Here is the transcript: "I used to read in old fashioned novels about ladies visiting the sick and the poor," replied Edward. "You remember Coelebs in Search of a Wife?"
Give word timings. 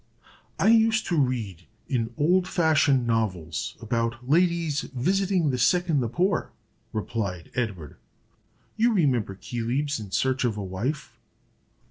"I 0.57 0.69
used 0.69 1.05
to 1.09 1.15
read 1.15 1.67
in 1.87 2.11
old 2.17 2.47
fashioned 2.47 3.05
novels 3.05 3.77
about 3.79 4.27
ladies 4.27 4.81
visiting 4.95 5.51
the 5.51 5.59
sick 5.59 5.89
and 5.89 6.01
the 6.01 6.09
poor," 6.09 6.49
replied 6.91 7.51
Edward. 7.53 7.97
"You 8.77 8.93
remember 8.93 9.35
Coelebs 9.35 9.99
in 9.99 10.09
Search 10.09 10.43
of 10.43 10.57
a 10.57 10.63
Wife?" 10.63 11.19